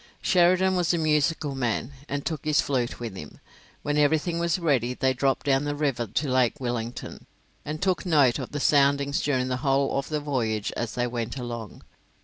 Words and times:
Sheridan 0.23 0.75
was 0.75 0.95
a 0.95 0.97
musical 0.97 1.53
man, 1.53 1.91
and 2.09 2.25
took 2.25 2.43
his 2.43 2.59
flute 2.59 2.99
with 2.99 3.15
him. 3.15 3.39
When 3.83 3.99
everything 3.99 4.39
was 4.39 4.57
ready 4.57 4.95
they 4.95 5.13
dropped 5.13 5.45
down 5.45 5.63
the 5.63 5.75
river 5.75 6.07
to 6.07 6.27
Lake 6.27 6.59
Wellington, 6.59 7.27
and 7.63 7.79
took 7.83 8.03
note 8.03 8.39
of 8.39 8.51
the 8.51 8.59
soundings 8.59 9.21
during 9.21 9.47
the 9.47 9.57
whole 9.57 9.95
of 9.99 10.09
the 10.09 10.19
voyage 10.19 10.71
as 10.75 10.95
they 10.95 11.05
went 11.05 11.37
along. 11.37 11.83